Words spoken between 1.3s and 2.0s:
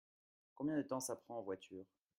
en voiture?